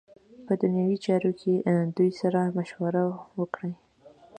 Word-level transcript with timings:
په 0.45 0.53
دنیوی 0.61 0.97
چارو 1.05 1.31
کی 1.39 1.53
ددوی 1.67 2.11
سره 2.21 2.41
مشوره 2.57 3.03
وکړی. 3.39 3.73